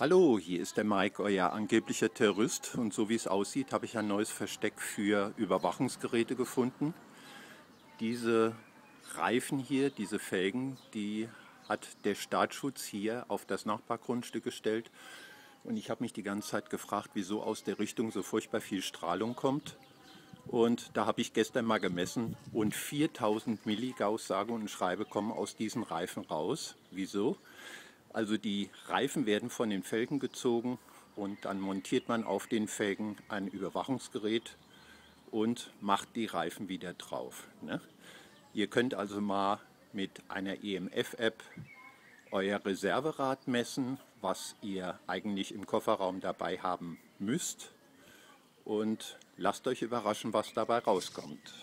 Hallo, 0.00 0.38
hier 0.38 0.60
ist 0.60 0.76
der 0.76 0.84
Mike, 0.84 1.20
euer 1.20 1.52
angeblicher 1.52 2.14
Terrorist. 2.14 2.76
Und 2.76 2.94
so 2.94 3.08
wie 3.08 3.16
es 3.16 3.26
aussieht, 3.26 3.72
habe 3.72 3.84
ich 3.84 3.98
ein 3.98 4.06
neues 4.06 4.30
Versteck 4.30 4.80
für 4.80 5.32
Überwachungsgeräte 5.36 6.36
gefunden. 6.36 6.94
Diese 7.98 8.54
Reifen 9.16 9.58
hier, 9.58 9.90
diese 9.90 10.20
Felgen, 10.20 10.78
die 10.94 11.28
hat 11.68 11.88
der 12.04 12.14
Staatsschutz 12.14 12.84
hier 12.84 13.24
auf 13.26 13.44
das 13.44 13.66
Nachbargrundstück 13.66 14.44
gestellt. 14.44 14.88
Und 15.64 15.76
ich 15.76 15.90
habe 15.90 16.04
mich 16.04 16.12
die 16.12 16.22
ganze 16.22 16.50
Zeit 16.50 16.70
gefragt, 16.70 17.10
wieso 17.14 17.42
aus 17.42 17.64
der 17.64 17.80
Richtung 17.80 18.12
so 18.12 18.22
furchtbar 18.22 18.60
viel 18.60 18.82
Strahlung 18.82 19.34
kommt. 19.34 19.78
Und 20.46 20.96
da 20.96 21.06
habe 21.06 21.22
ich 21.22 21.32
gestern 21.32 21.64
mal 21.64 21.78
gemessen 21.78 22.36
und 22.52 22.72
4000 22.72 23.66
Milligauss, 23.66 24.28
sage 24.28 24.52
und 24.52 24.70
schreibe, 24.70 25.06
kommen 25.06 25.32
aus 25.32 25.56
diesen 25.56 25.82
Reifen 25.82 26.24
raus. 26.24 26.76
Wieso? 26.92 27.36
Also 28.18 28.36
die 28.36 28.68
Reifen 28.88 29.26
werden 29.26 29.48
von 29.48 29.70
den 29.70 29.84
Felgen 29.84 30.18
gezogen 30.18 30.80
und 31.14 31.44
dann 31.44 31.60
montiert 31.60 32.08
man 32.08 32.24
auf 32.24 32.48
den 32.48 32.66
Felgen 32.66 33.16
ein 33.28 33.46
Überwachungsgerät 33.46 34.56
und 35.30 35.70
macht 35.80 36.16
die 36.16 36.26
Reifen 36.26 36.68
wieder 36.68 36.94
drauf. 36.94 37.46
Ne? 37.62 37.80
Ihr 38.54 38.66
könnt 38.66 38.94
also 38.94 39.20
mal 39.20 39.60
mit 39.92 40.10
einer 40.28 40.64
EMF-App 40.64 41.44
euer 42.32 42.64
Reserverad 42.64 43.46
messen, 43.46 44.00
was 44.20 44.56
ihr 44.62 44.98
eigentlich 45.06 45.54
im 45.54 45.64
Kofferraum 45.64 46.20
dabei 46.20 46.58
haben 46.58 46.98
müsst 47.20 47.70
und 48.64 49.16
lasst 49.36 49.68
euch 49.68 49.82
überraschen, 49.82 50.32
was 50.32 50.52
dabei 50.54 50.78
rauskommt. 50.78 51.54